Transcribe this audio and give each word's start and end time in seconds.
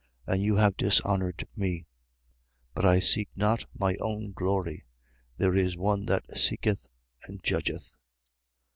And 0.25 0.41
you 0.41 0.55
have 0.55 0.77
dishonoured 0.77 1.47
me. 1.55 1.85
8:50. 2.71 2.71
But 2.73 2.85
I 2.87 2.99
seek 2.99 3.29
not 3.35 3.65
my 3.77 3.95
own 4.01 4.31
glory: 4.31 4.83
there 5.37 5.53
is 5.53 5.77
one 5.77 6.07
that 6.07 6.25
seeketh 6.35 6.89
and 7.27 7.43
judgeth. 7.43 7.99